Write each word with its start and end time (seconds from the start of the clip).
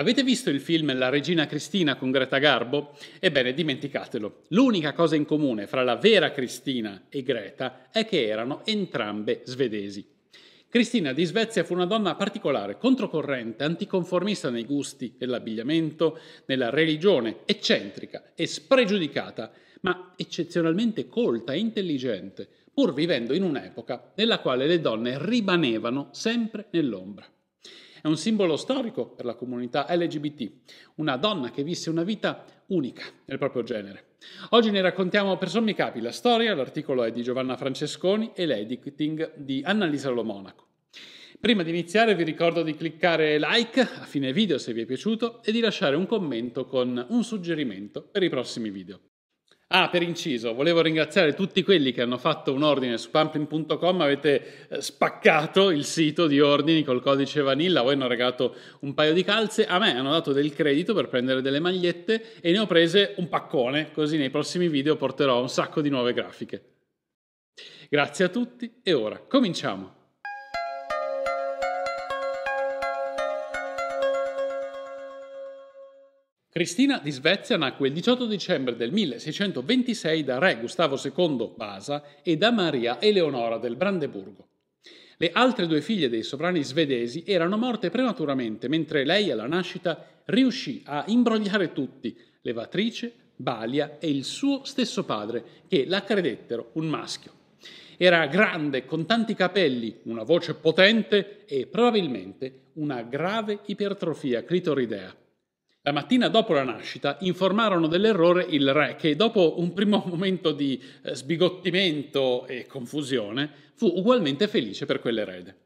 Avete 0.00 0.22
visto 0.22 0.48
il 0.48 0.62
film 0.62 0.96
La 0.96 1.10
regina 1.10 1.44
Cristina 1.44 1.94
con 1.96 2.10
Greta 2.10 2.38
Garbo? 2.38 2.96
Ebbene, 3.18 3.52
dimenticatelo. 3.52 4.44
L'unica 4.48 4.94
cosa 4.94 5.14
in 5.14 5.26
comune 5.26 5.66
fra 5.66 5.84
la 5.84 5.96
vera 5.96 6.30
Cristina 6.30 7.02
e 7.10 7.22
Greta 7.22 7.90
è 7.90 8.06
che 8.06 8.26
erano 8.26 8.64
entrambe 8.64 9.42
svedesi. 9.44 10.02
Cristina 10.70 11.12
di 11.12 11.26
Svezia 11.26 11.64
fu 11.64 11.74
una 11.74 11.84
donna 11.84 12.14
particolare, 12.14 12.78
controcorrente, 12.78 13.62
anticonformista 13.62 14.48
nei 14.48 14.64
gusti, 14.64 15.16
nell'abbigliamento, 15.18 16.18
nella 16.46 16.70
religione, 16.70 17.40
eccentrica 17.44 18.32
e 18.34 18.46
spregiudicata, 18.46 19.52
ma 19.82 20.14
eccezionalmente 20.16 21.08
colta 21.08 21.52
e 21.52 21.58
intelligente, 21.58 22.48
pur 22.72 22.94
vivendo 22.94 23.34
in 23.34 23.42
un'epoca 23.42 24.12
nella 24.14 24.38
quale 24.38 24.66
le 24.66 24.80
donne 24.80 25.18
rimanevano 25.20 26.08
sempre 26.12 26.68
nell'ombra. 26.70 27.30
È 28.02 28.06
un 28.06 28.16
simbolo 28.16 28.56
storico 28.56 29.08
per 29.08 29.26
la 29.26 29.34
comunità 29.34 29.86
LGBT, 29.88 30.50
una 30.96 31.18
donna 31.18 31.50
che 31.50 31.62
visse 31.62 31.90
una 31.90 32.02
vita 32.02 32.46
unica 32.68 33.04
nel 33.26 33.36
proprio 33.36 33.62
genere. 33.62 34.16
Oggi 34.50 34.70
ne 34.70 34.80
raccontiamo 34.80 35.36
per 35.36 35.50
sommi 35.50 35.74
capi 35.74 36.00
la 36.00 36.10
storia, 36.10 36.54
l'articolo 36.54 37.04
è 37.04 37.12
di 37.12 37.22
Giovanna 37.22 37.58
Francesconi 37.58 38.32
e 38.34 38.46
l'editing 38.46 39.34
di 39.36 39.60
Annalisa 39.62 40.08
Lo 40.08 40.24
Monaco. 40.24 40.68
Prima 41.38 41.62
di 41.62 41.70
iniziare 41.70 42.14
vi 42.14 42.24
ricordo 42.24 42.62
di 42.62 42.74
cliccare 42.74 43.38
like 43.38 43.80
a 43.80 43.86
fine 43.86 44.32
video 44.32 44.56
se 44.56 44.72
vi 44.72 44.82
è 44.82 44.86
piaciuto 44.86 45.42
e 45.42 45.52
di 45.52 45.60
lasciare 45.60 45.96
un 45.96 46.06
commento 46.06 46.64
con 46.64 47.06
un 47.06 47.22
suggerimento 47.22 48.02
per 48.02 48.22
i 48.22 48.30
prossimi 48.30 48.70
video. 48.70 49.09
Ah, 49.72 49.88
per 49.88 50.02
inciso, 50.02 50.52
volevo 50.52 50.82
ringraziare 50.82 51.32
tutti 51.32 51.62
quelli 51.62 51.92
che 51.92 52.02
hanno 52.02 52.18
fatto 52.18 52.52
un 52.52 52.64
ordine 52.64 52.98
su 52.98 53.08
pumping.com, 53.10 54.00
avete 54.00 54.66
eh, 54.68 54.82
spaccato 54.82 55.70
il 55.70 55.84
sito 55.84 56.26
di 56.26 56.40
ordini 56.40 56.82
col 56.82 57.00
codice 57.00 57.40
Vanilla, 57.40 57.82
voi 57.82 57.92
hanno 57.92 58.08
regalato 58.08 58.56
un 58.80 58.94
paio 58.94 59.12
di 59.12 59.22
calze, 59.22 59.66
a 59.66 59.78
me 59.78 59.96
hanno 59.96 60.10
dato 60.10 60.32
del 60.32 60.52
credito 60.52 60.92
per 60.92 61.06
prendere 61.06 61.40
delle 61.40 61.60
magliette 61.60 62.40
e 62.40 62.50
ne 62.50 62.58
ho 62.58 62.66
prese 62.66 63.14
un 63.18 63.28
paccone, 63.28 63.92
così 63.92 64.16
nei 64.16 64.30
prossimi 64.30 64.66
video 64.66 64.96
porterò 64.96 65.40
un 65.40 65.48
sacco 65.48 65.80
di 65.80 65.88
nuove 65.88 66.14
grafiche. 66.14 66.64
Grazie 67.88 68.24
a 68.24 68.28
tutti 68.28 68.80
e 68.82 68.92
ora 68.92 69.20
cominciamo! 69.20 69.99
Cristina 76.52 76.98
di 76.98 77.12
Svezia 77.12 77.56
nacque 77.56 77.86
il 77.86 77.94
18 77.94 78.26
dicembre 78.26 78.74
del 78.74 78.90
1626 78.90 80.24
da 80.24 80.38
re 80.38 80.58
Gustavo 80.58 81.00
II 81.00 81.52
Vasa 81.56 82.02
e 82.24 82.36
da 82.36 82.50
Maria 82.50 83.00
Eleonora 83.00 83.56
del 83.58 83.76
Brandeburgo. 83.76 84.48
Le 85.16 85.30
altre 85.32 85.68
due 85.68 85.80
figlie 85.80 86.08
dei 86.08 86.24
sovrani 86.24 86.64
svedesi 86.64 87.22
erano 87.24 87.56
morte 87.56 87.88
prematuramente, 87.88 88.66
mentre 88.66 89.04
lei 89.04 89.30
alla 89.30 89.46
nascita 89.46 90.04
riuscì 90.24 90.82
a 90.86 91.04
imbrogliare 91.06 91.72
tutti, 91.72 92.18
levatrice, 92.40 93.12
Balia 93.36 93.98
e 94.00 94.10
il 94.10 94.24
suo 94.24 94.64
stesso 94.64 95.04
padre, 95.04 95.44
che 95.68 95.84
la 95.86 96.02
credettero 96.02 96.70
un 96.72 96.88
maschio. 96.88 97.30
Era 97.96 98.26
grande, 98.26 98.84
con 98.86 99.06
tanti 99.06 99.34
capelli, 99.34 100.00
una 100.06 100.24
voce 100.24 100.54
potente 100.54 101.44
e 101.46 101.68
probabilmente 101.68 102.70
una 102.72 103.02
grave 103.02 103.60
ipertrofia 103.66 104.42
clitoridea. 104.42 105.14
La 105.82 105.92
mattina 105.92 106.28
dopo 106.28 106.52
la 106.52 106.62
nascita 106.62 107.16
informarono 107.20 107.86
dell'errore 107.86 108.44
il 108.50 108.70
re 108.70 108.96
che 108.96 109.16
dopo 109.16 109.58
un 109.60 109.72
primo 109.72 110.04
momento 110.08 110.52
di 110.52 110.78
eh, 111.02 111.14
sbigottimento 111.14 112.46
e 112.46 112.66
confusione 112.66 113.50
fu 113.76 113.86
ugualmente 113.86 114.46
felice 114.46 114.84
per 114.84 115.00
quell'erede. 115.00 115.56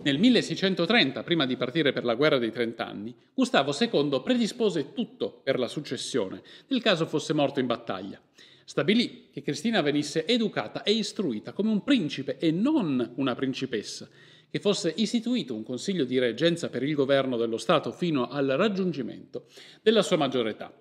Nel 0.00 0.18
1630, 0.18 1.22
prima 1.24 1.44
di 1.44 1.58
partire 1.58 1.92
per 1.92 2.04
la 2.04 2.14
guerra 2.14 2.38
dei 2.38 2.50
trent'anni, 2.50 3.14
Gustavo 3.34 3.76
II 3.78 4.22
predispose 4.24 4.94
tutto 4.94 5.42
per 5.44 5.58
la 5.58 5.68
successione, 5.68 6.40
nel 6.68 6.80
caso 6.80 7.04
fosse 7.04 7.34
morto 7.34 7.60
in 7.60 7.66
battaglia. 7.66 8.18
Stabilì 8.64 9.28
che 9.30 9.42
Cristina 9.42 9.82
venisse 9.82 10.26
educata 10.26 10.84
e 10.84 10.92
istruita 10.92 11.52
come 11.52 11.68
un 11.68 11.84
principe 11.84 12.38
e 12.38 12.50
non 12.50 13.12
una 13.16 13.34
principessa, 13.34 14.08
che 14.50 14.60
fosse 14.60 14.92
istituito 14.96 15.54
un 15.54 15.62
consiglio 15.62 16.04
di 16.04 16.18
reggenza 16.18 16.68
per 16.68 16.82
il 16.82 16.94
governo 16.94 17.36
dello 17.36 17.56
Stato 17.56 17.92
fino 17.92 18.28
al 18.28 18.46
raggiungimento 18.46 19.46
della 19.82 20.02
sua 20.02 20.16
maggiore 20.16 20.50
età. 20.50 20.72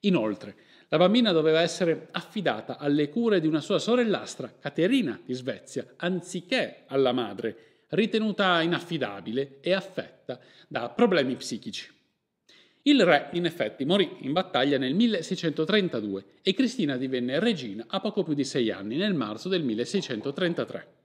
Inoltre, 0.00 0.56
la 0.88 0.98
bambina 0.98 1.32
doveva 1.32 1.60
essere 1.60 2.08
affidata 2.12 2.78
alle 2.78 3.08
cure 3.08 3.40
di 3.40 3.46
una 3.46 3.60
sua 3.60 3.78
sorellastra, 3.78 4.54
Caterina 4.60 5.20
di 5.24 5.32
Svezia, 5.32 5.94
anziché 5.96 6.84
alla 6.86 7.12
madre, 7.12 7.86
ritenuta 7.88 8.60
inaffidabile 8.60 9.58
e 9.60 9.72
affetta 9.72 10.38
da 10.68 10.90
problemi 10.90 11.36
psichici. 11.36 11.90
Il 12.82 13.02
re, 13.02 13.30
in 13.32 13.46
effetti, 13.46 13.86
morì 13.86 14.18
in 14.20 14.32
battaglia 14.32 14.76
nel 14.76 14.94
1632 14.94 16.24
e 16.42 16.52
Cristina 16.52 16.98
divenne 16.98 17.40
regina 17.40 17.86
a 17.88 17.98
poco 17.98 18.22
più 18.22 18.34
di 18.34 18.44
sei 18.44 18.70
anni, 18.70 18.96
nel 18.96 19.14
marzo 19.14 19.48
del 19.48 19.62
1633. 19.62 21.03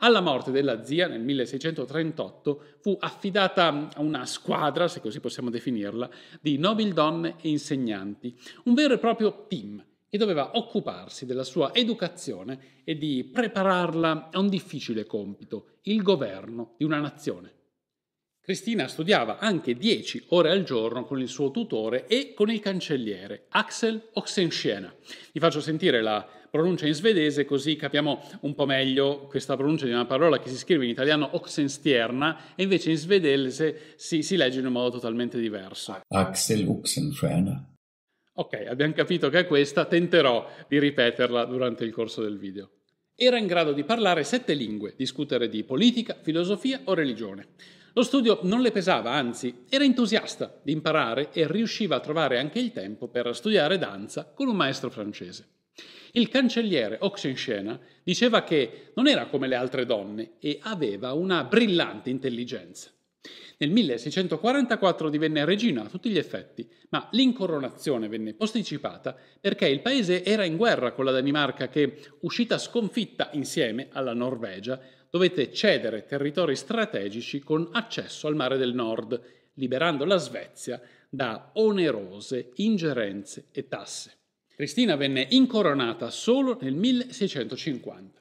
Alla 0.00 0.20
morte 0.20 0.52
della 0.52 0.84
zia 0.84 1.08
nel 1.08 1.20
1638 1.22 2.62
fu 2.80 2.96
affidata 3.00 3.88
a 3.92 4.00
una 4.00 4.24
squadra, 4.26 4.86
se 4.86 5.00
così 5.00 5.18
possiamo 5.18 5.50
definirla, 5.50 6.08
di 6.40 6.56
nobildonne 6.56 7.36
e 7.40 7.48
insegnanti, 7.48 8.36
un 8.64 8.74
vero 8.74 8.94
e 8.94 8.98
proprio 8.98 9.46
team 9.48 9.84
che 10.08 10.16
doveva 10.16 10.56
occuparsi 10.56 11.26
della 11.26 11.42
sua 11.42 11.74
educazione 11.74 12.82
e 12.84 12.96
di 12.96 13.28
prepararla 13.30 14.28
a 14.32 14.38
un 14.38 14.48
difficile 14.48 15.04
compito, 15.04 15.78
il 15.82 16.02
governo 16.02 16.74
di 16.76 16.84
una 16.84 17.00
nazione. 17.00 17.57
Cristina 18.48 18.88
studiava 18.88 19.36
anche 19.36 19.74
10 19.74 20.28
ore 20.28 20.50
al 20.50 20.62
giorno 20.62 21.04
con 21.04 21.20
il 21.20 21.28
suo 21.28 21.50
tutore 21.50 22.06
e 22.06 22.32
con 22.32 22.48
il 22.48 22.60
cancelliere, 22.60 23.44
Axel 23.50 24.08
Oxenstiena. 24.14 24.90
Vi 25.32 25.38
faccio 25.38 25.60
sentire 25.60 26.00
la 26.00 26.26
pronuncia 26.50 26.86
in 26.86 26.94
svedese 26.94 27.44
così 27.44 27.76
capiamo 27.76 28.22
un 28.40 28.54
po' 28.54 28.64
meglio 28.64 29.26
questa 29.26 29.54
pronuncia 29.54 29.84
di 29.84 29.92
una 29.92 30.06
parola 30.06 30.38
che 30.38 30.48
si 30.48 30.56
scrive 30.56 30.84
in 30.84 30.90
italiano 30.90 31.28
Oxenstierna 31.32 32.54
e 32.54 32.62
invece 32.62 32.88
in 32.88 32.96
svedese 32.96 33.92
si, 33.96 34.22
si 34.22 34.34
legge 34.36 34.60
in 34.60 34.66
un 34.66 34.72
modo 34.72 34.92
totalmente 34.92 35.38
diverso. 35.38 36.00
Axel 36.08 36.66
Oxenstierna. 36.66 37.74
Ok, 38.36 38.64
abbiamo 38.66 38.94
capito 38.94 39.28
che 39.28 39.40
è 39.40 39.46
questa, 39.46 39.84
tenterò 39.84 40.48
di 40.66 40.78
ripeterla 40.78 41.44
durante 41.44 41.84
il 41.84 41.92
corso 41.92 42.22
del 42.22 42.38
video. 42.38 42.70
Era 43.14 43.36
in 43.36 43.46
grado 43.46 43.74
di 43.74 43.84
parlare 43.84 44.24
sette 44.24 44.54
lingue, 44.54 44.94
discutere 44.96 45.50
di 45.50 45.64
politica, 45.64 46.16
filosofia 46.22 46.80
o 46.84 46.94
religione. 46.94 47.48
Lo 47.98 48.04
studio 48.04 48.38
non 48.42 48.60
le 48.60 48.70
pesava, 48.70 49.10
anzi, 49.10 49.64
era 49.68 49.82
entusiasta 49.82 50.60
di 50.62 50.70
imparare 50.70 51.30
e 51.32 51.48
riusciva 51.48 51.96
a 51.96 52.00
trovare 52.00 52.38
anche 52.38 52.60
il 52.60 52.70
tempo 52.70 53.08
per 53.08 53.34
studiare 53.34 53.76
danza 53.76 54.30
con 54.32 54.46
un 54.46 54.54
maestro 54.54 54.88
francese. 54.88 55.48
Il 56.12 56.28
cancelliere 56.28 56.98
Oxenstiena 57.00 57.76
diceva 58.04 58.44
che 58.44 58.92
non 58.94 59.08
era 59.08 59.26
come 59.26 59.48
le 59.48 59.56
altre 59.56 59.84
donne 59.84 60.34
e 60.38 60.60
aveva 60.62 61.12
una 61.12 61.42
brillante 61.42 62.08
intelligenza. 62.08 62.92
Nel 63.56 63.70
1644 63.70 65.08
divenne 65.08 65.44
regina 65.44 65.82
a 65.82 65.88
tutti 65.88 66.08
gli 66.08 66.18
effetti, 66.18 66.70
ma 66.90 67.08
l'incoronazione 67.10 68.06
venne 68.06 68.34
posticipata 68.34 69.16
perché 69.40 69.66
il 69.66 69.80
paese 69.80 70.22
era 70.22 70.44
in 70.44 70.56
guerra 70.56 70.92
con 70.92 71.04
la 71.04 71.10
Danimarca 71.10 71.66
che, 71.66 71.98
uscita 72.20 72.58
sconfitta 72.58 73.30
insieme 73.32 73.88
alla 73.90 74.14
Norvegia, 74.14 74.78
dovette 75.10 75.52
cedere 75.52 76.04
territori 76.04 76.56
strategici 76.56 77.40
con 77.40 77.68
accesso 77.72 78.26
al 78.26 78.34
mare 78.34 78.56
del 78.56 78.74
nord, 78.74 79.20
liberando 79.54 80.04
la 80.04 80.16
Svezia 80.16 80.80
da 81.08 81.50
onerose 81.54 82.50
ingerenze 82.56 83.46
e 83.52 83.66
tasse. 83.68 84.16
Cristina 84.54 84.96
venne 84.96 85.26
incoronata 85.30 86.10
solo 86.10 86.58
nel 86.60 86.74
1650. 86.74 88.20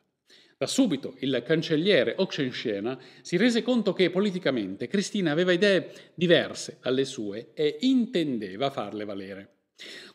Da 0.58 0.66
subito 0.66 1.16
il 1.20 1.44
cancelliere 1.46 2.16
Oxenstiena 2.18 2.98
si 3.22 3.38
rese 3.38 3.62
conto 3.62 3.94
che 3.94 4.10
politicamente 4.10 4.88
Cristina 4.88 5.32
aveva 5.32 5.52
idee 5.52 5.92
diverse 6.16 6.80
dalle 6.82 7.06
sue 7.06 7.52
e 7.54 7.78
intendeva 7.82 8.72
farle 8.72 9.06
valere. 9.06 9.57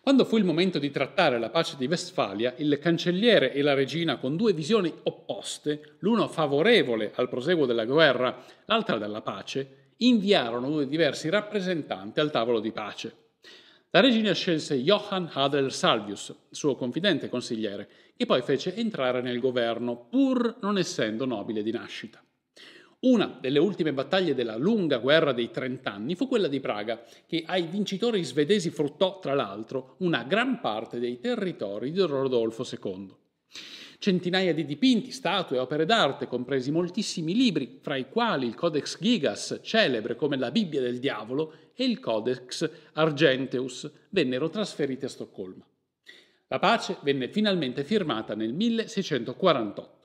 Quando 0.00 0.24
fu 0.24 0.36
il 0.36 0.44
momento 0.44 0.80
di 0.80 0.90
trattare 0.90 1.38
la 1.38 1.48
pace 1.48 1.76
di 1.78 1.86
Westfalia, 1.86 2.54
il 2.58 2.78
cancelliere 2.80 3.52
e 3.52 3.62
la 3.62 3.74
regina, 3.74 4.16
con 4.16 4.36
due 4.36 4.52
visioni 4.52 4.92
opposte, 5.04 5.96
l'uno 6.00 6.26
favorevole 6.26 7.12
al 7.14 7.28
proseguo 7.28 7.66
della 7.66 7.84
guerra, 7.84 8.42
l'altra 8.64 8.98
della 8.98 9.20
pace, 9.20 9.92
inviarono 9.98 10.68
due 10.68 10.88
diversi 10.88 11.28
rappresentanti 11.28 12.18
al 12.18 12.32
tavolo 12.32 12.58
di 12.58 12.72
pace. 12.72 13.16
La 13.90 14.00
regina 14.00 14.32
scelse 14.32 14.76
Johann 14.76 15.26
Adel 15.30 15.70
Salvius, 15.70 16.34
suo 16.50 16.74
confidente 16.74 17.28
consigliere, 17.28 17.88
che 18.16 18.26
poi 18.26 18.42
fece 18.42 18.74
entrare 18.74 19.20
nel 19.20 19.38
governo, 19.38 20.08
pur 20.08 20.56
non 20.62 20.78
essendo 20.78 21.26
nobile 21.26 21.62
di 21.62 21.70
nascita. 21.70 22.20
Una 23.04 23.36
delle 23.40 23.58
ultime 23.58 23.92
battaglie 23.92 24.32
della 24.32 24.56
lunga 24.56 24.98
guerra 24.98 25.32
dei 25.32 25.50
trent'anni 25.50 26.14
fu 26.14 26.28
quella 26.28 26.46
di 26.46 26.60
Praga, 26.60 27.02
che 27.26 27.42
ai 27.44 27.66
vincitori 27.66 28.22
svedesi 28.22 28.70
fruttò, 28.70 29.18
tra 29.18 29.34
l'altro, 29.34 29.96
una 29.98 30.22
gran 30.22 30.60
parte 30.60 31.00
dei 31.00 31.18
territori 31.18 31.90
di 31.90 32.00
Rodolfo 32.00 32.64
II. 32.64 33.12
Centinaia 33.98 34.54
di 34.54 34.64
dipinti, 34.64 35.10
statue, 35.10 35.58
opere 35.58 35.84
d'arte, 35.84 36.28
compresi 36.28 36.70
moltissimi 36.70 37.34
libri, 37.34 37.80
fra 37.82 37.96
i 37.96 38.08
quali 38.08 38.46
il 38.46 38.54
Codex 38.54 38.98
Gigas, 39.00 39.58
celebre 39.64 40.14
come 40.14 40.36
la 40.36 40.52
Bibbia 40.52 40.80
del 40.80 41.00
diavolo, 41.00 41.54
e 41.74 41.82
il 41.84 41.98
Codex 41.98 42.70
Argenteus, 42.92 43.90
vennero 44.10 44.48
trasferiti 44.48 45.06
a 45.06 45.08
Stoccolma. 45.08 45.66
La 46.46 46.60
pace 46.60 46.98
venne 47.02 47.26
finalmente 47.26 47.82
firmata 47.82 48.36
nel 48.36 48.52
1648. 48.52 50.01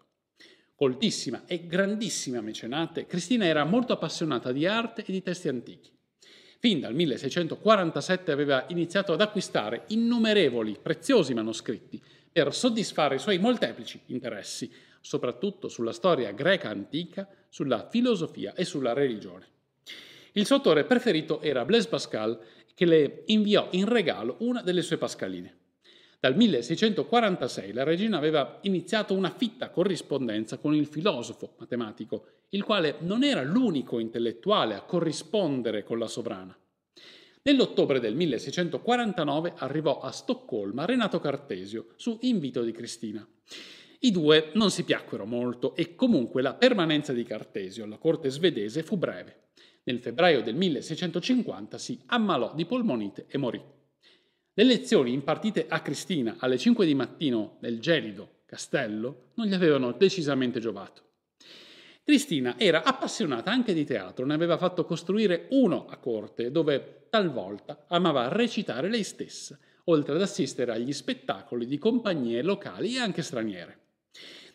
Coltissima 0.78 1.46
e 1.48 1.66
grandissima 1.66 2.40
mecenate, 2.40 3.08
Cristina 3.08 3.46
era 3.46 3.64
molto 3.64 3.94
appassionata 3.94 4.52
di 4.52 4.68
arte 4.68 5.04
e 5.04 5.12
di 5.12 5.24
testi 5.24 5.48
antichi. 5.48 5.90
Fin 6.60 6.80
dal 6.80 6.94
1647 6.94 8.32
aveva 8.32 8.64
iniziato 8.68 9.12
ad 9.12 9.22
acquistare 9.22 9.86
innumerevoli 9.88 10.78
preziosi 10.80 11.34
manoscritti 11.34 12.00
per 12.32 12.54
soddisfare 12.54 13.16
i 13.16 13.20
suoi 13.20 13.40
molteplici 13.40 14.02
interessi, 14.06 14.72
soprattutto 15.02 15.68
sulla 15.68 15.94
storia 15.94 16.32
greca 16.32 16.70
antica, 16.70 17.28
sulla 17.50 17.90
filosofia 17.90 18.54
e 18.54 18.64
sulla 18.64 18.94
religione. 18.94 19.48
Il 20.34 20.46
suo 20.46 20.58
autore 20.58 20.84
preferito 20.84 21.42
era 21.42 21.66
Blaise 21.66 21.90
Pascal, 21.90 22.40
che 22.76 22.86
le 22.86 23.24
inviò 23.26 23.70
in 23.72 23.88
regalo 23.88 24.36
una 24.42 24.62
delle 24.62 24.84
sue 24.84 25.00
pascaline. 25.00 25.58
Dal 26.19 26.36
1646 26.36 27.74
la 27.74 27.84
regina 27.84 28.18
aveva 28.18 28.58
iniziato 28.62 29.14
una 29.14 29.30
fitta 29.30 29.69
corrispondenza 29.69 30.58
con 30.58 30.74
il 30.74 30.88
filosofo 30.88 31.54
matematico, 31.60 32.25
il 32.50 32.64
quale 32.64 32.96
non 33.02 33.24
era 33.24 33.44
l'unico 33.44 34.00
intellettuale 34.00 34.74
a 34.74 34.81
corrispondere 34.81 35.84
con 35.84 36.00
la 36.00 36.08
sovrana. 36.08 36.58
Nell'ottobre 37.44 38.00
del 38.00 38.16
1649 38.16 39.54
arrivò 39.58 40.00
a 40.00 40.12
Stoccolma 40.12 40.86
Renato 40.86 41.19
Cartesio 41.19 41.94
su 41.98 42.18
invito 42.22 42.64
di 42.64 42.72
Cristina. 42.72 43.25
I 44.00 44.10
due 44.10 44.50
non 44.56 44.72
si 44.72 44.84
piacquero 44.84 45.25
molto 45.25 45.75
e 45.75 45.94
comunque 45.94 46.42
la 46.42 46.56
permanenza 46.56 47.14
di 47.14 47.24
Cartesio 47.24 47.84
alla 47.84 47.98
corte 47.98 48.31
svedese 48.31 48.81
fu 48.81 48.98
breve. 48.98 49.50
Nel 49.84 50.00
febbraio 50.00 50.42
del 50.42 50.56
1650 50.56 51.78
si 51.78 52.02
ammalò 52.08 52.56
di 52.56 52.66
polmonite 52.66 53.25
e 53.30 53.38
morì. 53.38 53.75
Le 54.57 54.63
lezioni 54.63 55.13
impartite 55.13 55.68
a 55.69 55.81
Cristina 55.81 56.38
alle 56.39 56.57
5 56.57 56.83
di 56.83 56.95
mattino 56.95 57.57
nel 57.59 57.80
gelido 57.80 58.38
castello 58.48 59.30
non 59.36 59.45
gli 59.45 59.54
avevano 59.54 59.92
decisamente 59.92 60.59
giovato. 60.59 61.04
Cristina 62.04 62.57
era 62.57 62.81
appassionata 62.81 63.51
anche 63.51 63.71
di 63.75 63.86
teatro, 63.86 64.25
ne 64.25 64.33
aveva 64.33 64.57
fatto 64.57 64.83
costruire 64.83 65.45
uno 65.51 65.86
a 65.88 65.98
corte, 65.98 66.50
dove 66.50 67.06
talvolta 67.12 67.86
amava 67.88 68.30
recitare 68.30 68.89
lei 68.89 69.04
stessa, 69.04 69.59
oltre 69.83 70.15
ad 70.15 70.24
assistere 70.24 70.71
agli 70.71 70.92
spettacoli 70.92 71.68
di 71.68 71.77
compagnie 71.77 72.42
locali 72.42 72.95
e 72.95 73.00
anche 73.00 73.21
straniere. 73.21 73.77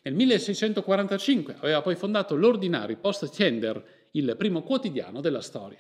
Nel 0.02 0.14
1645 0.14 1.58
aveva 1.60 1.80
poi 1.80 1.94
fondato 1.94 2.34
l'ordinario 2.34 2.96
Post 2.96 3.30
Tiender, 3.30 4.08
il 4.10 4.34
primo 4.36 4.64
quotidiano 4.64 5.20
della 5.20 5.42
storia. 5.42 5.78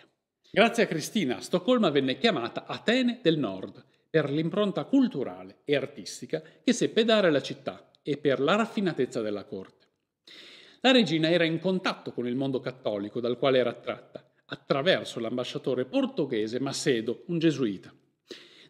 Grazie 0.48 0.84
a 0.84 0.86
Cristina, 0.86 1.40
Stoccolma 1.40 1.90
venne 1.90 2.18
chiamata 2.18 2.66
Atene 2.66 3.18
del 3.20 3.36
Nord 3.36 3.90
per 4.12 4.30
l'impronta 4.30 4.84
culturale 4.84 5.60
e 5.64 5.74
artistica 5.74 6.42
che 6.62 6.74
seppe 6.74 7.02
dare 7.02 7.28
alla 7.28 7.40
città 7.40 7.92
e 8.02 8.18
per 8.18 8.40
la 8.40 8.56
raffinatezza 8.56 9.22
della 9.22 9.44
corte. 9.44 9.86
La 10.82 10.90
regina 10.90 11.30
era 11.30 11.44
in 11.44 11.58
contatto 11.58 12.12
con 12.12 12.26
il 12.26 12.36
mondo 12.36 12.60
cattolico 12.60 13.20
dal 13.20 13.38
quale 13.38 13.56
era 13.56 13.70
attratta, 13.70 14.30
attraverso 14.44 15.18
l'ambasciatore 15.18 15.86
portoghese 15.86 16.60
Macedo, 16.60 17.22
un 17.28 17.38
gesuita. 17.38 17.90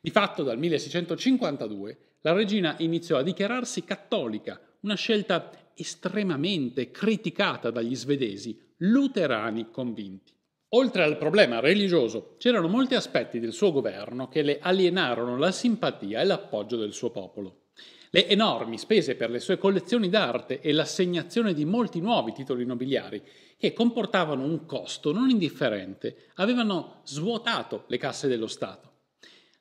Di 0.00 0.10
fatto 0.10 0.44
dal 0.44 0.58
1652 0.58 1.98
la 2.20 2.32
regina 2.32 2.76
iniziò 2.78 3.16
a 3.16 3.24
dichiararsi 3.24 3.82
cattolica, 3.82 4.60
una 4.82 4.94
scelta 4.94 5.50
estremamente 5.74 6.92
criticata 6.92 7.72
dagli 7.72 7.96
svedesi, 7.96 8.56
luterani 8.76 9.72
convinti. 9.72 10.32
Oltre 10.74 11.02
al 11.02 11.18
problema 11.18 11.60
religioso, 11.60 12.36
c'erano 12.38 12.66
molti 12.66 12.94
aspetti 12.94 13.38
del 13.38 13.52
suo 13.52 13.72
governo 13.72 14.28
che 14.28 14.40
le 14.40 14.58
alienarono 14.58 15.36
la 15.36 15.52
simpatia 15.52 16.22
e 16.22 16.24
l'appoggio 16.24 16.78
del 16.78 16.94
suo 16.94 17.10
popolo. 17.10 17.64
Le 18.08 18.26
enormi 18.26 18.78
spese 18.78 19.14
per 19.14 19.28
le 19.28 19.38
sue 19.38 19.58
collezioni 19.58 20.08
d'arte 20.08 20.60
e 20.60 20.72
l'assegnazione 20.72 21.52
di 21.52 21.66
molti 21.66 22.00
nuovi 22.00 22.32
titoli 22.32 22.64
nobiliari, 22.64 23.22
che 23.58 23.74
comportavano 23.74 24.44
un 24.44 24.64
costo 24.64 25.12
non 25.12 25.28
indifferente, 25.28 26.28
avevano 26.36 27.02
svuotato 27.04 27.84
le 27.88 27.98
casse 27.98 28.26
dello 28.26 28.46
Stato. 28.46 28.92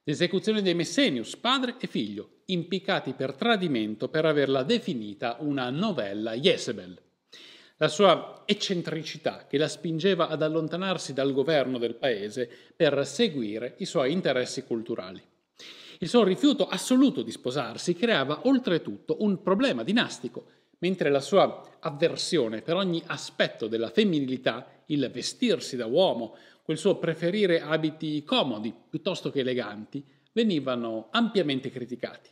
L'esecuzione 0.04 0.62
dei 0.62 0.76
Messenius, 0.76 1.36
padre 1.36 1.76
e 1.78 1.88
figlio, 1.88 2.44
impiccati 2.46 3.12
per 3.14 3.36
tradimento 3.36 4.08
per 4.08 4.24
averla 4.24 4.64
definita 4.64 5.36
una 5.42 5.70
novella 5.70 6.36
Jezebel 6.36 6.98
la 7.82 7.88
sua 7.88 8.44
eccentricità 8.46 9.48
che 9.50 9.58
la 9.58 9.68
spingeva 9.68 10.28
ad 10.28 10.44
allontanarsi 10.44 11.14
dal 11.14 11.34
governo 11.34 11.80
del 11.80 11.96
paese 11.96 12.48
per 12.76 13.08
seguire 13.08 13.74
i 13.80 13.86
suoi 13.86 14.12
interessi 14.12 14.64
culturali. 14.66 15.20
Il 15.98 16.08
suo 16.08 16.24
rifiuto 16.24 16.68
assoluto 16.68 17.24
di 17.24 17.32
sposarsi 17.32 17.96
creava 17.96 18.42
oltretutto 18.44 19.18
un 19.22 19.42
problema 19.42 19.84
dinastico, 19.84 20.46
mentre 20.78 21.10
la 21.10 21.22
sua 21.22 21.78
avversione 21.80 22.62
per 22.62 22.76
ogni 22.76 23.02
aspetto 23.08 23.66
della 23.66 23.90
femminilità, 23.90 24.84
il 24.88 25.10
vestirsi 25.12 25.76
da 25.76 25.88
uomo, 25.88 26.36
quel 26.62 26.78
suo 26.78 26.98
preferire 26.98 27.62
abiti 27.62 28.24
comodi 28.24 28.72
piuttosto 28.90 29.32
che 29.32 29.40
eleganti, 29.40 30.06
venivano 30.34 31.08
ampiamente 31.10 31.72
criticati. 31.72 32.30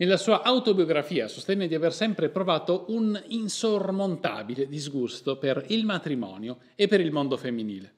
Nella 0.00 0.16
sua 0.16 0.42
autobiografia 0.42 1.26
sostenne 1.26 1.66
di 1.66 1.74
aver 1.74 1.92
sempre 1.92 2.28
provato 2.28 2.84
un 2.90 3.20
insormontabile 3.30 4.68
disgusto 4.68 5.38
per 5.38 5.64
il 5.70 5.84
matrimonio 5.84 6.58
e 6.76 6.86
per 6.86 7.00
il 7.00 7.10
mondo 7.10 7.36
femminile. 7.36 7.94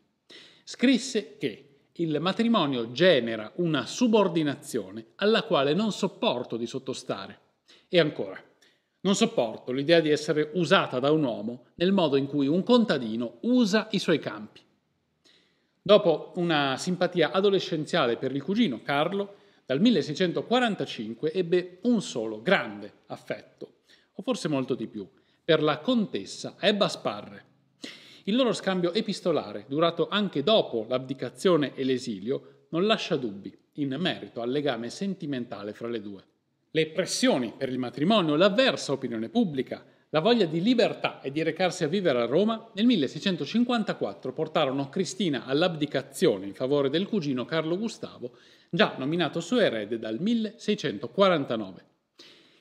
Scrisse 0.65 1.37
che 1.37 1.67
il 1.93 2.19
matrimonio 2.19 2.91
genera 2.93 3.53
una 3.57 3.85
subordinazione 3.85 5.09
alla 5.17 5.43
quale 5.43 5.75
non 5.75 5.93
sopporto 5.93 6.57
di 6.57 6.65
sottostare. 6.65 7.39
E 7.91 8.01
ancora, 8.01 8.43
non 9.01 9.15
sopporto 9.15 9.71
l'idea 9.71 10.01
di 10.01 10.09
essere 10.09 10.53
usata 10.55 11.01
da 11.01 11.11
un 11.11 11.23
uomo 11.23 11.67
nel 11.75 11.93
modo 11.93 12.17
in 12.17 12.27
cui 12.27 12.47
un 12.47 12.63
contadino 12.63 13.41
usa 13.43 13.89
i 13.91 13.99
suoi 13.99 14.21
campi. 14.21 14.61
Dopo 15.83 16.33
una 16.37 16.79
simpatia 16.79 17.31
adolescenziale 17.31 18.17
per 18.17 18.35
il 18.35 18.43
cugino 18.43 18.81
Carlo, 18.81 19.35
dal 19.71 19.81
1645 19.81 21.33
ebbe 21.33 21.79
un 21.83 22.03
solo 22.03 22.43
grande 22.43 22.93
affetto, 23.07 23.75
o 24.15 24.23
forse 24.23 24.49
molto 24.49 24.75
di 24.75 24.89
più, 24.89 25.09
per 25.45 25.63
la 25.63 25.79
contessa 25.79 26.57
Ebba 26.59 26.89
Sparre. 26.89 27.45
Il 28.25 28.35
loro 28.35 28.53
scambio 28.53 28.93
epistolare, 28.93 29.67
durato 29.69 30.09
anche 30.09 30.43
dopo 30.43 30.87
l'abdicazione 30.89 31.77
e 31.77 31.85
l'esilio, 31.85 32.67
non 32.71 32.85
lascia 32.85 33.15
dubbi 33.15 33.57
in 33.75 33.95
merito 33.97 34.41
al 34.41 34.51
legame 34.51 34.91
sentimentale 34.91 35.73
fra 35.73 35.87
le 35.87 36.01
due. 36.01 36.25
Le 36.73 36.89
pressioni 36.89 37.55
per 37.57 37.69
il 37.69 37.79
matrimonio, 37.79 38.35
l'avversa 38.35 38.91
opinione 38.91 39.29
pubblica, 39.29 39.85
la 40.13 40.21
voglia 40.21 40.47
di 40.47 40.61
libertà 40.61 41.21
e 41.21 41.31
di 41.31 41.41
recarsi 41.43 41.85
a 41.85 41.89
vivere 41.89 42.21
a 42.21 42.27
Roma 42.27 42.69
nel 42.75 42.85
1654 42.85 44.33
portarono 44.33 44.89
Cristina 44.89 45.45
all'abdicazione 45.45 46.47
in 46.47 46.55
favore 46.55 46.91
del 46.91 47.07
cugino 47.07 47.45
Carlo 47.45 47.79
Gustavo 47.79 48.37
già 48.69 48.97
nominato 48.99 49.39
suo 49.41 49.61
erede 49.61 50.01
dal 50.01 50.21
1649. 50.21 51.85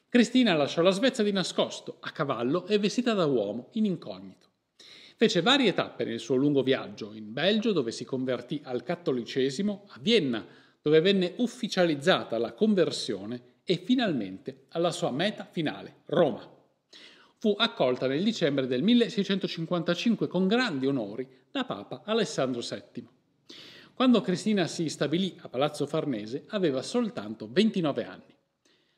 Cristina 0.09 0.53
lasciò 0.53 0.83
la 0.83 0.91
Svezia 0.91 1.23
di 1.23 1.31
nascosto, 1.31 1.97
a 2.01 2.11
cavallo 2.11 2.67
e 2.67 2.77
vestita 2.77 3.13
da 3.13 3.25
uomo, 3.25 3.69
in 3.73 3.85
incognito. 3.85 4.47
Fece 5.15 5.41
varie 5.41 5.73
tappe 5.73 6.03
nel 6.03 6.19
suo 6.19 6.35
lungo 6.35 6.61
viaggio, 6.61 7.13
in 7.13 7.33
Belgio 7.33 7.71
dove 7.71 7.91
si 7.91 8.05
convertì 8.05 8.61
al 8.63 8.83
cattolicesimo, 8.83 9.85
a 9.89 9.97
Vienna 9.99 10.45
dove 10.81 11.01
venne 11.01 11.33
ufficializzata 11.37 12.37
la 12.37 12.53
conversione 12.53 13.41
e 13.63 13.77
finalmente 13.77 14.65
alla 14.69 14.91
sua 14.91 15.11
meta 15.11 15.47
finale, 15.49 16.01
Roma. 16.05 16.57
Fu 17.41 17.55
accolta 17.57 18.05
nel 18.05 18.21
dicembre 18.21 18.67
del 18.67 18.83
1655 18.83 20.27
con 20.27 20.45
grandi 20.45 20.87
onori 20.87 21.25
da 21.49 21.63
Papa 21.63 22.01
Alessandro 22.03 22.59
VII. 22.59 23.07
Quando 23.93 24.19
Cristina 24.19 24.67
si 24.67 24.89
stabilì 24.89 25.37
a 25.39 25.47
Palazzo 25.47 25.87
Farnese 25.87 26.43
aveva 26.49 26.81
soltanto 26.81 27.47
29 27.49 28.03
anni. 28.03 28.35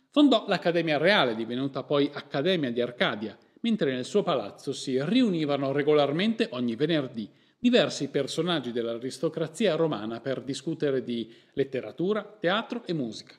Fondò 0.10 0.46
l'Accademia 0.48 0.98
Reale, 0.98 1.36
divenuta 1.36 1.84
poi 1.84 2.10
Accademia 2.12 2.72
di 2.72 2.82
Arcadia, 2.82 3.38
mentre 3.60 3.94
nel 3.94 4.06
suo 4.06 4.24
palazzo 4.24 4.74
si 4.74 5.00
riunivano 5.00 5.72
regolarmente 5.72 6.48
ogni 6.54 6.76
venerdì 6.76 7.30
diversi 7.60 8.10
personaggi 8.10 8.72
dell'aristocrazia 8.72 9.76
romana 9.76 10.20
per 10.20 10.42
discutere 10.42 11.04
di 11.04 11.32
letteratura, 11.54 12.24
teatro 12.24 12.84
e 12.88 12.94
musica. 12.94 13.36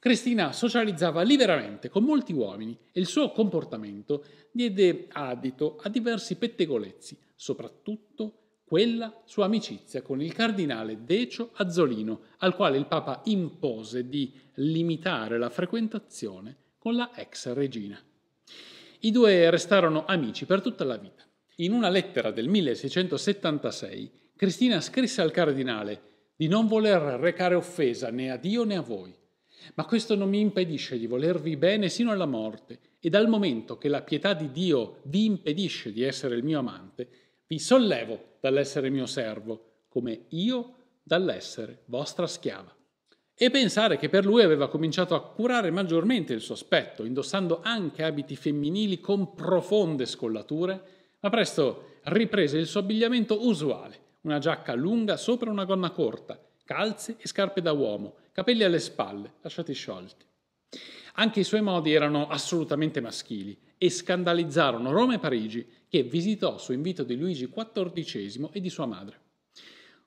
Cristina 0.00 0.52
socializzava 0.52 1.20
liberamente 1.20 1.90
con 1.90 2.04
molti 2.04 2.32
uomini 2.32 2.76
e 2.90 3.00
il 3.00 3.06
suo 3.06 3.32
comportamento 3.32 4.24
diede 4.50 5.08
adito 5.12 5.78
a 5.82 5.90
diversi 5.90 6.36
pettegolezzi, 6.36 7.18
soprattutto 7.34 8.62
quella 8.64 9.20
sua 9.26 9.44
amicizia 9.44 10.00
con 10.00 10.22
il 10.22 10.32
cardinale 10.32 11.04
Decio 11.04 11.50
Azzolino, 11.52 12.20
al 12.38 12.56
quale 12.56 12.78
il 12.78 12.86
Papa 12.86 13.20
impose 13.24 14.08
di 14.08 14.32
limitare 14.54 15.36
la 15.36 15.50
frequentazione 15.50 16.56
con 16.78 16.94
la 16.94 17.10
ex 17.14 17.52
regina. 17.52 18.00
I 19.00 19.10
due 19.10 19.50
restarono 19.50 20.06
amici 20.06 20.46
per 20.46 20.62
tutta 20.62 20.84
la 20.84 20.96
vita. 20.96 21.24
In 21.56 21.72
una 21.72 21.90
lettera 21.90 22.30
del 22.30 22.48
1676, 22.48 24.10
Cristina 24.34 24.80
scrisse 24.80 25.20
al 25.20 25.30
cardinale 25.30 26.02
di 26.36 26.48
non 26.48 26.66
voler 26.66 27.02
recare 27.20 27.54
offesa 27.54 28.10
né 28.10 28.30
a 28.30 28.38
Dio 28.38 28.64
né 28.64 28.76
a 28.76 28.80
voi, 28.80 29.14
ma 29.74 29.84
questo 29.84 30.14
non 30.14 30.28
mi 30.28 30.40
impedisce 30.40 30.98
di 30.98 31.06
volervi 31.06 31.56
bene 31.56 31.88
sino 31.88 32.10
alla 32.10 32.26
morte, 32.26 32.78
e 33.00 33.08
dal 33.08 33.28
momento 33.28 33.78
che 33.78 33.88
la 33.88 34.02
pietà 34.02 34.34
di 34.34 34.50
Dio 34.52 34.98
vi 35.04 35.24
impedisce 35.24 35.92
di 35.92 36.02
essere 36.02 36.34
il 36.34 36.44
mio 36.44 36.58
amante, 36.58 37.08
vi 37.46 37.58
sollevo 37.58 38.36
dall'essere 38.40 38.90
mio 38.90 39.06
servo, 39.06 39.84
come 39.88 40.26
io 40.28 40.74
dall'essere 41.02 41.82
vostra 41.86 42.26
schiava. 42.26 42.74
E 43.34 43.50
pensare 43.50 43.96
che 43.96 44.10
per 44.10 44.26
lui 44.26 44.42
aveva 44.42 44.68
cominciato 44.68 45.14
a 45.14 45.22
curare 45.22 45.70
maggiormente 45.70 46.34
il 46.34 46.40
suo 46.40 46.54
aspetto, 46.54 47.04
indossando 47.04 47.60
anche 47.62 48.04
abiti 48.04 48.36
femminili 48.36 49.00
con 49.00 49.34
profonde 49.34 50.04
scollature, 50.04 50.82
ma 51.20 51.30
presto 51.30 51.96
riprese 52.04 52.58
il 52.58 52.66
suo 52.66 52.80
abbigliamento 52.80 53.46
usuale, 53.46 53.98
una 54.22 54.38
giacca 54.38 54.74
lunga 54.74 55.16
sopra 55.16 55.50
una 55.50 55.64
gonna 55.64 55.90
corta, 55.90 56.38
calze 56.64 57.16
e 57.18 57.26
scarpe 57.26 57.62
da 57.62 57.72
uomo, 57.72 58.16
capelli 58.40 58.62
alle 58.62 58.78
spalle, 58.78 59.34
lasciati 59.42 59.74
sciolti. 59.74 60.24
Anche 61.16 61.40
i 61.40 61.44
suoi 61.44 61.60
modi 61.60 61.92
erano 61.92 62.26
assolutamente 62.28 63.02
maschili 63.02 63.54
e 63.76 63.90
scandalizzarono 63.90 64.92
Roma 64.92 65.16
e 65.16 65.18
Parigi, 65.18 65.66
che 65.86 66.04
visitò 66.04 66.56
su 66.56 66.72
invito 66.72 67.02
di 67.04 67.18
Luigi 67.18 67.50
XIV 67.50 68.48
e 68.50 68.60
di 68.62 68.70
sua 68.70 68.86
madre. 68.86 69.20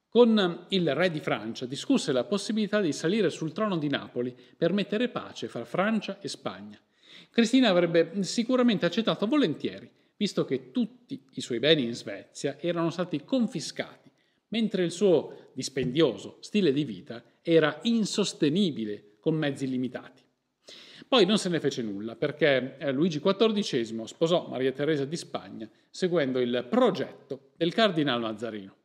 Con 0.09 0.65
il 0.69 0.95
re 0.95 1.11
di 1.11 1.19
Francia 1.19 1.67
discusse 1.67 2.11
la 2.11 2.23
possibilità 2.23 2.81
di 2.81 2.91
salire 2.91 3.29
sul 3.29 3.51
trono 3.51 3.77
di 3.77 3.87
Napoli 3.87 4.35
per 4.57 4.73
mettere 4.73 5.09
pace 5.09 5.47
fra 5.47 5.63
Francia 5.63 6.19
e 6.19 6.27
Spagna. 6.27 6.79
Cristina 7.29 7.69
avrebbe 7.69 8.23
sicuramente 8.23 8.87
accettato 8.87 9.27
volentieri, 9.27 9.87
visto 10.17 10.43
che 10.43 10.71
tutti 10.71 11.23
i 11.33 11.41
suoi 11.41 11.59
beni 11.59 11.83
in 11.83 11.93
Svezia 11.93 12.57
erano 12.59 12.89
stati 12.89 13.23
confiscati, 13.23 14.02
mentre 14.53 14.83
il 14.83 14.91
suo 14.91 15.49
dispendioso 15.53 16.37
stile 16.41 16.71
di 16.71 16.83
vita 16.83 17.23
era 17.41 17.79
insostenibile 17.83 19.15
con 19.19 19.33
mezzi 19.33 19.67
limitati. 19.67 20.21
Poi 21.07 21.25
non 21.25 21.39
se 21.39 21.49
ne 21.49 21.59
fece 21.59 21.81
nulla 21.81 22.15
perché 22.15 22.77
eh, 22.77 22.91
Luigi 22.91 23.19
XIV 23.19 24.03
sposò 24.03 24.47
Maria 24.47 24.71
Teresa 24.71 25.05
di 25.05 25.17
Spagna 25.17 25.67
seguendo 25.89 26.39
il 26.39 26.67
progetto 26.69 27.51
del 27.57 27.73
cardinal 27.73 28.21
Mazzarino. 28.21 28.75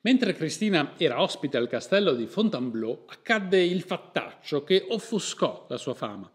Mentre 0.00 0.32
Cristina 0.32 0.94
era 0.96 1.20
ospite 1.20 1.58
al 1.58 1.68
castello 1.68 2.14
di 2.14 2.26
Fontainebleau, 2.26 3.04
accadde 3.06 3.62
il 3.62 3.82
fattaccio 3.82 4.64
che 4.64 4.86
offuscò 4.88 5.66
la 5.68 5.76
sua 5.76 5.94
fama 5.94 6.30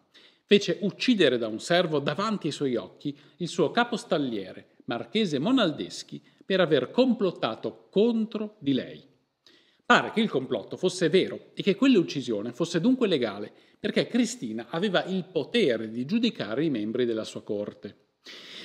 fece 0.48 0.78
uccidere 0.82 1.38
da 1.38 1.48
un 1.48 1.60
servo 1.60 2.00
davanti 2.00 2.48
ai 2.48 2.54
suoi 2.54 2.78
occhi 2.78 3.16
il 3.38 3.50
suo 3.50 3.70
capostalliere, 3.70 4.78
marchese 4.86 5.40
Monaldeschi, 5.40 6.24
per 6.48 6.62
aver 6.62 6.92
complottato 6.92 7.90
contro 7.92 8.56
di 8.60 8.72
lei. 8.72 9.04
Pare 9.86 10.12
che 10.12 10.22
il 10.22 10.30
complotto 10.30 10.78
fosse 10.78 11.10
vero 11.10 11.52
e 11.54 11.62
che 11.62 11.76
quell'uccisione 11.76 12.54
fosse 12.54 12.80
dunque 12.80 13.06
legale, 13.06 13.52
perché 13.78 14.08
Cristina 14.08 14.68
aveva 14.70 15.04
il 15.04 15.26
potere 15.30 15.90
di 15.90 16.06
giudicare 16.06 16.64
i 16.64 16.70
membri 16.70 17.04
della 17.04 17.26
sua 17.26 17.44
corte. 17.44 18.06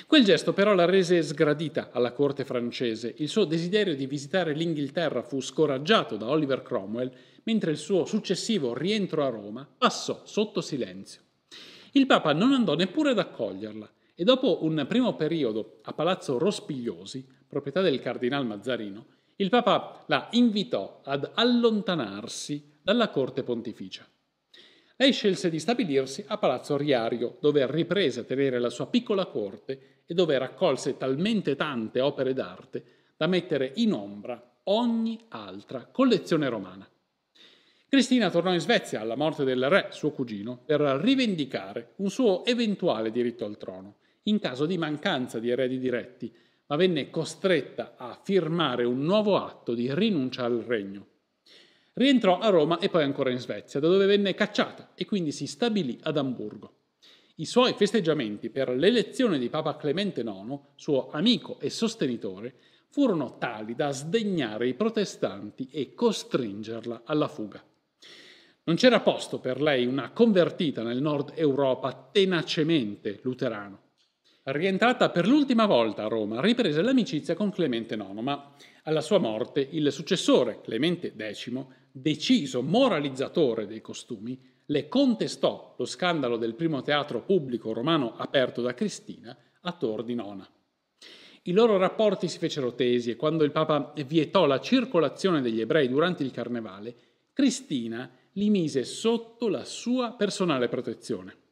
Quel 0.07 0.23
gesto 0.23 0.53
però 0.53 0.73
la 0.73 0.85
rese 0.85 1.21
sgradita 1.21 1.89
alla 1.91 2.13
corte 2.13 2.45
francese. 2.45 3.13
Il 3.17 3.27
suo 3.27 3.43
desiderio 3.43 3.95
di 3.95 4.05
visitare 4.05 4.53
l'Inghilterra 4.53 5.21
fu 5.21 5.41
scoraggiato 5.41 6.15
da 6.15 6.29
Oliver 6.29 6.61
Cromwell, 6.61 7.11
mentre 7.43 7.71
il 7.71 7.77
suo 7.77 8.05
successivo 8.05 8.73
rientro 8.73 9.25
a 9.25 9.29
Roma 9.29 9.67
passò 9.77 10.21
sotto 10.23 10.61
silenzio. 10.61 11.21
Il 11.91 12.05
Papa 12.05 12.31
non 12.31 12.53
andò 12.53 12.75
neppure 12.75 13.11
ad 13.11 13.19
accoglierla 13.19 13.91
e 14.15 14.23
dopo 14.23 14.63
un 14.63 14.85
primo 14.87 15.15
periodo 15.15 15.79
a 15.83 15.93
Palazzo 15.93 16.37
Rospigliosi, 16.37 17.25
proprietà 17.53 17.81
del 17.81 18.01
cardinal 18.01 18.45
Mazzarino, 18.47 19.05
il 19.35 19.49
Papa 19.49 20.03
la 20.07 20.27
invitò 20.31 21.01
ad 21.03 21.31
allontanarsi 21.35 22.79
dalla 22.81 23.09
corte 23.09 23.43
pontificia. 23.43 24.05
Lei 24.95 25.13
scelse 25.13 25.49
di 25.49 25.59
stabilirsi 25.59 26.23
a 26.27 26.37
Palazzo 26.37 26.77
Riario, 26.77 27.37
dove 27.39 27.69
riprese 27.69 28.21
a 28.21 28.23
tenere 28.23 28.59
la 28.59 28.69
sua 28.69 28.87
piccola 28.87 29.27
corte 29.27 30.01
e 30.05 30.13
dove 30.13 30.37
raccolse 30.37 30.97
talmente 30.97 31.55
tante 31.55 32.01
opere 32.01 32.33
d'arte 32.33 32.85
da 33.15 33.27
mettere 33.27 33.71
in 33.75 33.93
ombra 33.93 34.59
ogni 34.63 35.19
altra 35.29 35.85
collezione 35.85 36.49
romana. 36.49 36.87
Cristina 37.87 38.31
tornò 38.31 38.51
in 38.51 38.59
Svezia 38.59 39.01
alla 39.01 39.15
morte 39.15 39.43
del 39.43 39.69
re, 39.69 39.89
suo 39.91 40.09
cugino, 40.11 40.63
per 40.65 40.81
rivendicare 40.81 41.93
un 41.97 42.09
suo 42.09 42.43
eventuale 42.45 43.11
diritto 43.11 43.45
al 43.45 43.57
trono, 43.57 43.97
in 44.23 44.39
caso 44.39 44.65
di 44.65 44.77
mancanza 44.77 45.37
di 45.37 45.49
eredi 45.49 45.77
diretti, 45.77 46.33
ma 46.67 46.75
venne 46.75 47.09
costretta 47.09 47.95
a 47.97 48.19
firmare 48.21 48.83
un 48.83 49.03
nuovo 49.03 49.37
atto 49.37 49.73
di 49.73 49.93
rinuncia 49.93 50.45
al 50.45 50.59
regno. 50.59 51.07
Rientrò 51.93 52.39
a 52.39 52.49
Roma 52.49 52.79
e 52.79 52.89
poi 52.89 53.03
ancora 53.03 53.29
in 53.29 53.37
Svezia, 53.37 53.79
da 53.79 53.87
dove 53.87 54.05
venne 54.05 54.33
cacciata 54.33 54.93
e 54.95 55.05
quindi 55.05 55.31
si 55.31 55.45
stabilì 55.45 55.99
ad 56.01 56.17
Amburgo. 56.17 56.77
I 57.35 57.45
suoi 57.45 57.73
festeggiamenti 57.73 58.49
per 58.49 58.69
l'elezione 58.69 59.39
di 59.39 59.49
Papa 59.49 59.75
Clemente 59.75 60.21
IX, 60.21 60.59
suo 60.75 61.09
amico 61.11 61.59
e 61.59 61.69
sostenitore, 61.69 62.55
furono 62.89 63.37
tali 63.39 63.73
da 63.73 63.91
sdegnare 63.91 64.67
i 64.67 64.75
protestanti 64.75 65.67
e 65.71 65.95
costringerla 65.95 67.01
alla 67.05 67.27
fuga. 67.27 67.63
Non 68.65 68.75
c'era 68.75 69.01
posto 69.01 69.39
per 69.39 69.61
lei 69.61 69.85
una 69.85 70.11
convertita 70.11 70.83
nel 70.83 71.01
nord 71.01 71.33
Europa 71.35 72.09
tenacemente 72.11 73.19
luterano. 73.23 73.82
Rientrata 74.45 75.09
per 75.09 75.25
l'ultima 75.25 75.65
volta 75.65 76.03
a 76.03 76.09
Roma, 76.09 76.41
riprese 76.41 76.81
l'amicizia 76.81 77.33
con 77.33 77.49
Clemente 77.49 77.95
IX, 77.95 78.19
ma 78.19 78.53
alla 78.83 78.99
sua 78.99 79.17
morte 79.17 79.65
il 79.71 79.89
successore, 79.89 80.59
Clemente 80.59 81.13
X, 81.15 81.65
deciso 81.89 82.61
moralizzatore 82.61 83.65
dei 83.65 83.79
costumi, 83.79 84.37
le 84.65 84.89
contestò 84.89 85.75
lo 85.77 85.85
scandalo 85.85 86.35
del 86.35 86.55
primo 86.55 86.81
teatro 86.81 87.21
pubblico 87.21 87.71
romano 87.71 88.17
aperto 88.17 88.61
da 88.61 88.73
Cristina 88.73 89.33
a 89.61 89.71
Tor 89.71 90.03
di 90.03 90.15
Nona. 90.15 90.45
I 91.43 91.51
loro 91.53 91.77
rapporti 91.77 92.27
si 92.27 92.37
fecero 92.37 92.75
tesi 92.75 93.11
e 93.11 93.15
quando 93.15 93.45
il 93.45 93.51
Papa 93.51 93.93
vietò 94.05 94.45
la 94.45 94.59
circolazione 94.59 95.39
degli 95.39 95.61
ebrei 95.61 95.87
durante 95.87 96.21
il 96.21 96.31
carnevale, 96.31 96.95
Cristina 97.31 98.11
li 98.33 98.49
mise 98.49 98.83
sotto 98.83 99.47
la 99.47 99.63
sua 99.63 100.15
personale 100.17 100.67
protezione. 100.67 101.42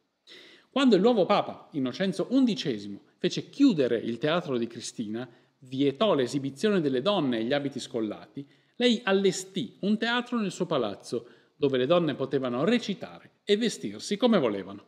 Quando 0.72 0.96
il 0.96 1.02
nuovo 1.02 1.26
Papa, 1.26 1.68
Innocenzo 1.72 2.26
XI, 2.28 2.98
fece 3.18 3.50
chiudere 3.50 3.98
il 3.98 4.16
teatro 4.16 4.56
di 4.56 4.66
Cristina, 4.66 5.28
vietò 5.58 6.14
l'esibizione 6.14 6.80
delle 6.80 7.02
donne 7.02 7.40
e 7.40 7.44
gli 7.44 7.52
abiti 7.52 7.78
scollati, 7.78 8.48
lei 8.76 9.02
allestì 9.04 9.76
un 9.80 9.98
teatro 9.98 10.40
nel 10.40 10.50
suo 10.50 10.64
palazzo 10.64 11.26
dove 11.56 11.76
le 11.76 11.84
donne 11.84 12.14
potevano 12.14 12.64
recitare 12.64 13.40
e 13.44 13.58
vestirsi 13.58 14.16
come 14.16 14.38
volevano. 14.38 14.86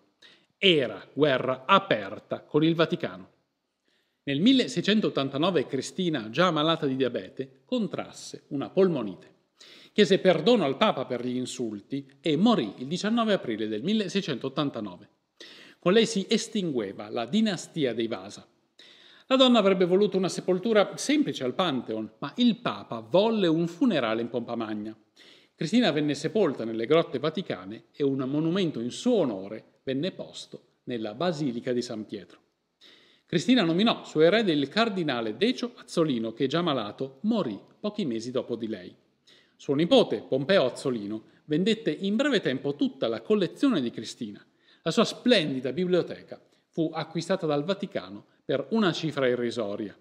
Era 0.57 1.07
guerra 1.13 1.65
aperta 1.67 2.41
con 2.41 2.65
il 2.65 2.75
Vaticano. 2.75 3.29
Nel 4.23 4.41
1689 4.41 5.67
Cristina, 5.67 6.31
già 6.31 6.51
malata 6.51 6.87
di 6.87 6.97
diabete, 6.97 7.61
contrasse 7.67 8.45
una 8.49 8.71
polmonite 8.71 9.33
chiese 9.95 10.19
perdono 10.19 10.65
al 10.65 10.77
Papa 10.77 11.05
per 11.05 11.25
gli 11.25 11.37
insulti 11.37 12.05
e 12.21 12.37
morì 12.37 12.75
il 12.79 12.89
19 12.89 13.33
aprile 13.33 13.69
del 13.69 13.85
1689. 13.85 15.09
Con 15.85 15.93
lei 15.93 16.07
si 16.07 16.25
estingueva 16.31 17.11
la 17.11 17.27
dinastia 17.27 17.93
dei 17.93 18.07
Vasa. 18.07 18.49
La 19.27 19.37
donna 19.37 19.59
avrebbe 19.59 19.85
voluto 19.85 20.17
una 20.17 20.31
sepoltura 20.31 20.97
semplice 20.97 21.45
al 21.45 21.53
Pantheon, 21.53 22.11
ma 22.21 22.33
il 22.37 22.57
Papa 22.57 23.01
volle 23.01 23.49
un 23.49 23.67
funerale 23.67 24.23
in 24.23 24.31
pompa 24.31 24.55
magna. 24.55 24.97
Cristina 25.55 25.91
venne 25.91 26.15
sepolta 26.15 26.65
nelle 26.65 26.87
grotte 26.87 27.19
vaticane 27.19 27.89
e 27.93 28.03
un 28.03 28.17
monumento 28.27 28.81
in 28.81 28.91
suo 28.91 29.17
onore 29.17 29.81
venne 29.83 30.13
posto 30.13 30.79
nella 30.85 31.13
Basilica 31.13 31.75
di 31.75 31.83
San 31.83 32.07
Pietro. 32.07 32.39
Cristina 33.27 33.63
nominò 33.63 34.07
suo 34.07 34.23
erede 34.23 34.53
il 34.53 34.69
cardinale 34.69 35.37
Decio 35.37 35.73
Azzolino, 35.77 36.33
che 36.33 36.47
già 36.47 36.63
malato 36.63 37.19
morì 37.25 37.61
pochi 37.79 38.07
mesi 38.07 38.31
dopo 38.31 38.57
di 38.57 38.69
lei. 38.69 38.97
Suo 39.55 39.75
nipote, 39.75 40.25
Pompeo 40.27 40.65
Azzolino, 40.65 41.25
vendette 41.45 41.91
in 41.91 42.17
breve 42.17 42.41
tempo 42.41 42.75
tutta 42.75 43.07
la 43.07 43.21
collezione 43.21 43.83
di 43.83 43.91
Cristina. 43.91 44.43
La 44.87 44.91
sua 44.91 45.05
splendida 45.05 45.73
biblioteca 45.73 46.39
fu 46.69 46.91
acquistata 46.93 47.47
dal 47.47 47.65
Vaticano 47.65 48.27
per 48.45 48.67
una 48.73 48.93
cifra 48.93 49.27
irrisoria. 49.27 49.97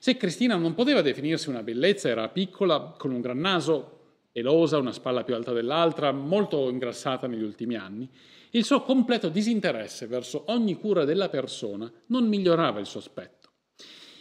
Se 0.00 0.16
Cristina 0.16 0.56
non 0.56 0.74
poteva 0.74 1.00
definirsi 1.00 1.48
una 1.48 1.62
bellezza, 1.62 2.08
era 2.08 2.28
piccola, 2.28 2.96
con 2.98 3.12
un 3.12 3.20
gran 3.20 3.38
naso, 3.38 4.00
pelosa, 4.32 4.78
una 4.78 4.90
spalla 4.90 5.22
più 5.22 5.36
alta 5.36 5.52
dell'altra, 5.52 6.10
molto 6.10 6.68
ingrassata 6.70 7.28
negli 7.28 7.44
ultimi 7.44 7.76
anni, 7.76 8.10
il 8.50 8.64
suo 8.64 8.82
completo 8.82 9.28
disinteresse 9.28 10.08
verso 10.08 10.42
ogni 10.48 10.76
cura 10.76 11.04
della 11.04 11.28
persona 11.28 11.88
non 12.06 12.26
migliorava 12.26 12.80
il 12.80 12.86
suo 12.86 12.98
aspetto. 12.98 13.50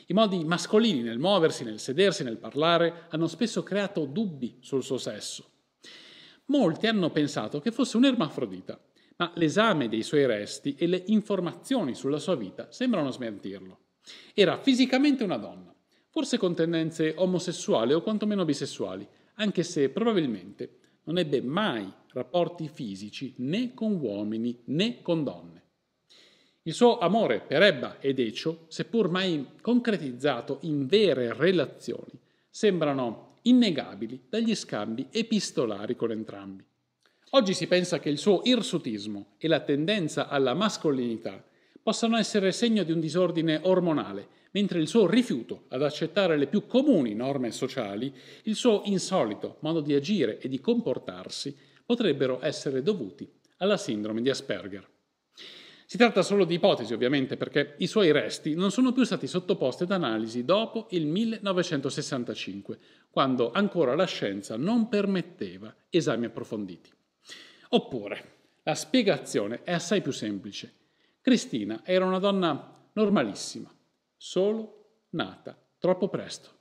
I 0.05 0.13
modi 0.13 0.43
mascolini 0.43 1.01
nel 1.01 1.17
muoversi, 1.17 1.63
nel 1.63 1.79
sedersi, 1.79 2.23
nel 2.23 2.37
parlare 2.37 3.07
hanno 3.09 3.25
spesso 3.25 3.63
creato 3.63 4.05
dubbi 4.05 4.59
sul 4.61 4.83
suo 4.83 4.99
sesso. 4.99 5.49
Molti 6.45 6.85
hanno 6.85 7.09
pensato 7.09 7.59
che 7.59 7.71
fosse 7.71 7.97
un 7.97 8.05
ermafrodita, 8.05 8.79
ma 9.17 9.31
l'esame 9.35 9.89
dei 9.89 10.03
suoi 10.03 10.25
resti 10.25 10.75
e 10.77 10.87
le 10.87 11.03
informazioni 11.07 11.93
sulla 11.95 12.19
sua 12.19 12.35
vita 12.35 12.71
sembrano 12.71 13.11
smentirlo. 13.11 13.79
Era 14.33 14.57
fisicamente 14.57 15.23
una 15.23 15.37
donna, 15.37 15.73
forse 16.09 16.37
con 16.37 16.55
tendenze 16.55 17.13
omosessuali 17.17 17.93
o 17.93 18.01
quantomeno 18.01 18.45
bisessuali, 18.45 19.07
anche 19.35 19.63
se 19.63 19.89
probabilmente 19.89 20.77
non 21.03 21.17
ebbe 21.17 21.41
mai 21.41 21.91
rapporti 22.09 22.69
fisici 22.69 23.33
né 23.37 23.73
con 23.73 23.99
uomini 23.99 24.61
né 24.65 25.01
con 25.01 25.23
donne. 25.23 25.61
Il 26.63 26.73
suo 26.73 26.97
amore 26.99 27.41
per 27.41 27.61
Ebba 27.61 27.99
ed 27.99 28.19
Ecio, 28.19 28.65
seppur 28.67 29.09
mai 29.09 29.45
concretizzato 29.59 30.59
in 30.61 30.85
vere 30.85 31.33
relazioni, 31.33 32.17
sembrano 32.49 33.39
innegabili 33.41 34.27
dagli 34.29 34.55
scambi 34.55 35.07
epistolari 35.11 35.95
con 35.97 36.11
entrambi. 36.11 36.63
Oggi 37.35 37.55
si 37.55 37.65
pensa 37.65 37.97
che 37.97 38.09
il 38.09 38.19
suo 38.19 38.41
irsutismo 38.43 39.33
e 39.39 39.47
la 39.47 39.61
tendenza 39.61 40.27
alla 40.27 40.53
mascolinità 40.53 41.43
possano 41.81 42.15
essere 42.15 42.51
segno 42.51 42.83
di 42.83 42.91
un 42.91 42.99
disordine 42.99 43.59
ormonale, 43.63 44.27
mentre 44.51 44.79
il 44.79 44.87
suo 44.87 45.07
rifiuto 45.07 45.63
ad 45.69 45.81
accettare 45.81 46.37
le 46.37 46.45
più 46.45 46.67
comuni 46.67 47.15
norme 47.15 47.49
sociali, 47.49 48.13
il 48.43 48.53
suo 48.53 48.83
insolito 48.85 49.57
modo 49.61 49.81
di 49.81 49.95
agire 49.95 50.37
e 50.37 50.47
di 50.47 50.59
comportarsi 50.59 51.57
potrebbero 51.83 52.37
essere 52.43 52.83
dovuti 52.83 53.27
alla 53.57 53.77
sindrome 53.77 54.21
di 54.21 54.29
Asperger. 54.29 54.87
Si 55.87 55.97
tratta 55.97 56.21
solo 56.21 56.45
di 56.45 56.53
ipotesi, 56.53 56.93
ovviamente, 56.93 57.35
perché 57.35 57.73
i 57.79 57.87
suoi 57.87 58.11
resti 58.11 58.53
non 58.53 58.69
sono 58.69 58.93
più 58.93 59.05
stati 59.05 59.25
sottoposti 59.25 59.83
ad 59.83 59.91
analisi 59.91 60.45
dopo 60.45 60.85
il 60.91 61.07
1965, 61.07 62.77
quando 63.09 63.49
ancora 63.51 63.95
la 63.95 64.05
scienza 64.05 64.55
non 64.55 64.87
permetteva 64.87 65.73
esami 65.89 66.25
approfonditi. 66.25 66.91
Oppure, 67.75 68.23
la 68.61 68.75
spiegazione 68.75 69.61
è 69.63 69.73
assai 69.73 70.03
più 70.03 70.11
semplice. 70.11 70.75
Cristina 71.21 71.81
era 71.83 72.05
una 72.05 72.19
donna 72.19 72.87
normalissima, 72.93 73.73
solo 74.15 75.07
nata 75.09 75.57
troppo 75.79 76.07
presto. 76.07 76.51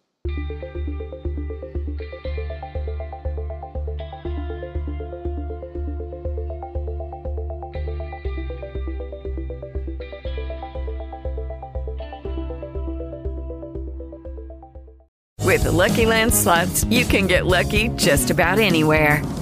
With 15.45 15.65
the 15.65 15.71
Lucky 15.71 16.07
Land 16.07 16.33
slots, 16.33 16.85
you 16.85 17.05
can 17.05 17.27
get 17.27 17.45
lucky 17.45 17.91
just 17.97 18.31
about 18.31 18.59
anywhere. 18.59 19.42